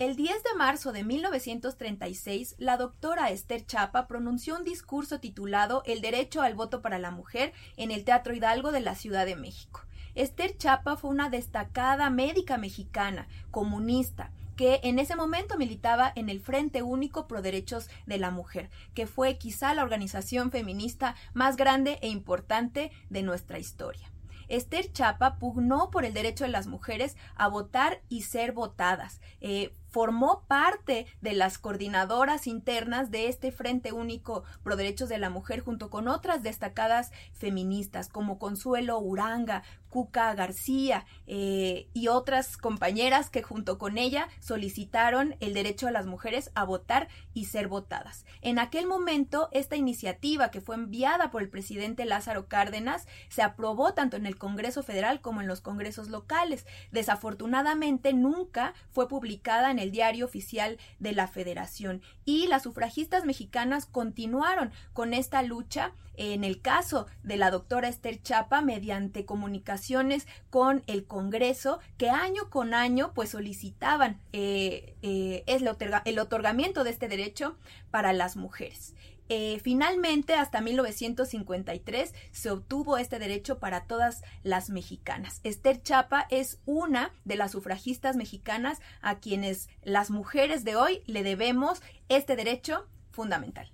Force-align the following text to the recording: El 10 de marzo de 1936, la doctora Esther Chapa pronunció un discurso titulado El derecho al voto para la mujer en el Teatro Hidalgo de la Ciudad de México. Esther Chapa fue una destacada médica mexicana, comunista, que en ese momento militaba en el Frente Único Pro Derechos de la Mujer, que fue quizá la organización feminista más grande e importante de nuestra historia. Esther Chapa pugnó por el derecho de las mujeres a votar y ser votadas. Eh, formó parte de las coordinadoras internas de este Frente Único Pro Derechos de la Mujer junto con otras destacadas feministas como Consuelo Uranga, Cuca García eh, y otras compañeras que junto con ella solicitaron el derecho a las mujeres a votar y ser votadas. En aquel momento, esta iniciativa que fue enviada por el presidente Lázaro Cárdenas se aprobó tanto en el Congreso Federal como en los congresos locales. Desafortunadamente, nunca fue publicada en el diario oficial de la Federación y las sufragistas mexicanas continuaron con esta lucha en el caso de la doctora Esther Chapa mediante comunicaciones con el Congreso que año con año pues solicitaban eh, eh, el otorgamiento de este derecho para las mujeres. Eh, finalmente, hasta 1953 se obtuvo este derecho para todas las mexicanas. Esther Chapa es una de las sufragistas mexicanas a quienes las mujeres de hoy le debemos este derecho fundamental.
El 0.00 0.16
10 0.16 0.42
de 0.42 0.54
marzo 0.58 0.90
de 0.90 1.04
1936, 1.04 2.56
la 2.58 2.76
doctora 2.76 3.30
Esther 3.30 3.64
Chapa 3.64 4.08
pronunció 4.08 4.56
un 4.56 4.64
discurso 4.64 5.20
titulado 5.20 5.84
El 5.86 6.00
derecho 6.00 6.42
al 6.42 6.54
voto 6.54 6.82
para 6.82 6.98
la 6.98 7.12
mujer 7.12 7.52
en 7.76 7.92
el 7.92 8.02
Teatro 8.02 8.34
Hidalgo 8.34 8.72
de 8.72 8.80
la 8.80 8.96
Ciudad 8.96 9.24
de 9.24 9.36
México. 9.36 9.82
Esther 10.16 10.56
Chapa 10.56 10.96
fue 10.96 11.10
una 11.10 11.30
destacada 11.30 12.10
médica 12.10 12.58
mexicana, 12.58 13.28
comunista, 13.52 14.32
que 14.56 14.80
en 14.82 14.98
ese 14.98 15.14
momento 15.14 15.58
militaba 15.58 16.12
en 16.16 16.28
el 16.28 16.40
Frente 16.40 16.82
Único 16.82 17.28
Pro 17.28 17.40
Derechos 17.40 17.88
de 18.06 18.18
la 18.18 18.32
Mujer, 18.32 18.70
que 18.94 19.06
fue 19.06 19.38
quizá 19.38 19.74
la 19.74 19.84
organización 19.84 20.50
feminista 20.50 21.14
más 21.34 21.56
grande 21.56 22.00
e 22.02 22.08
importante 22.08 22.90
de 23.10 23.22
nuestra 23.22 23.60
historia. 23.60 24.10
Esther 24.48 24.92
Chapa 24.92 25.36
pugnó 25.36 25.90
por 25.90 26.04
el 26.04 26.14
derecho 26.14 26.44
de 26.44 26.50
las 26.50 26.66
mujeres 26.66 27.16
a 27.36 27.48
votar 27.48 28.02
y 28.08 28.22
ser 28.22 28.52
votadas. 28.52 29.20
Eh, 29.40 29.72
formó 29.94 30.42
parte 30.48 31.06
de 31.20 31.34
las 31.34 31.56
coordinadoras 31.56 32.48
internas 32.48 33.12
de 33.12 33.28
este 33.28 33.52
Frente 33.52 33.92
Único 33.92 34.42
Pro 34.64 34.74
Derechos 34.74 35.08
de 35.08 35.18
la 35.18 35.30
Mujer 35.30 35.60
junto 35.60 35.88
con 35.88 36.08
otras 36.08 36.42
destacadas 36.42 37.12
feministas 37.32 38.08
como 38.08 38.40
Consuelo 38.40 38.98
Uranga, 38.98 39.62
Cuca 39.94 40.34
García 40.34 41.06
eh, 41.28 41.86
y 41.94 42.08
otras 42.08 42.56
compañeras 42.56 43.30
que 43.30 43.44
junto 43.44 43.78
con 43.78 43.96
ella 43.96 44.28
solicitaron 44.40 45.36
el 45.38 45.54
derecho 45.54 45.86
a 45.86 45.92
las 45.92 46.06
mujeres 46.06 46.50
a 46.56 46.64
votar 46.64 47.06
y 47.32 47.44
ser 47.44 47.68
votadas. 47.68 48.24
En 48.40 48.58
aquel 48.58 48.88
momento, 48.88 49.48
esta 49.52 49.76
iniciativa 49.76 50.50
que 50.50 50.60
fue 50.60 50.74
enviada 50.74 51.30
por 51.30 51.42
el 51.42 51.48
presidente 51.48 52.06
Lázaro 52.06 52.48
Cárdenas 52.48 53.06
se 53.28 53.42
aprobó 53.42 53.94
tanto 53.94 54.16
en 54.16 54.26
el 54.26 54.36
Congreso 54.36 54.82
Federal 54.82 55.20
como 55.20 55.42
en 55.42 55.46
los 55.46 55.60
congresos 55.60 56.08
locales. 56.08 56.66
Desafortunadamente, 56.90 58.12
nunca 58.14 58.74
fue 58.90 59.06
publicada 59.06 59.70
en 59.70 59.78
el 59.78 59.83
diario 59.90 60.24
oficial 60.24 60.78
de 60.98 61.12
la 61.12 61.28
Federación 61.28 62.02
y 62.24 62.46
las 62.46 62.62
sufragistas 62.62 63.24
mexicanas 63.24 63.86
continuaron 63.86 64.72
con 64.92 65.14
esta 65.14 65.42
lucha 65.42 65.92
en 66.16 66.44
el 66.44 66.60
caso 66.60 67.06
de 67.22 67.36
la 67.36 67.50
doctora 67.50 67.88
Esther 67.88 68.22
Chapa 68.22 68.62
mediante 68.62 69.24
comunicaciones 69.24 70.26
con 70.50 70.82
el 70.86 71.06
Congreso 71.06 71.80
que 71.98 72.10
año 72.10 72.50
con 72.50 72.74
año 72.74 73.12
pues 73.14 73.30
solicitaban 73.30 74.20
eh, 74.32 74.94
eh, 75.02 75.44
el 75.46 76.18
otorgamiento 76.18 76.84
de 76.84 76.90
este 76.90 77.08
derecho 77.08 77.56
para 77.90 78.12
las 78.12 78.36
mujeres. 78.36 78.94
Eh, 79.28 79.60
finalmente, 79.62 80.34
hasta 80.34 80.60
1953 80.60 82.14
se 82.30 82.50
obtuvo 82.50 82.98
este 82.98 83.18
derecho 83.18 83.58
para 83.58 83.86
todas 83.86 84.22
las 84.42 84.70
mexicanas. 84.70 85.40
Esther 85.44 85.82
Chapa 85.82 86.26
es 86.30 86.58
una 86.66 87.12
de 87.24 87.36
las 87.36 87.52
sufragistas 87.52 88.16
mexicanas 88.16 88.80
a 89.00 89.18
quienes 89.18 89.68
las 89.82 90.10
mujeres 90.10 90.64
de 90.64 90.76
hoy 90.76 91.02
le 91.06 91.22
debemos 91.22 91.80
este 92.08 92.36
derecho 92.36 92.86
fundamental. 93.10 93.73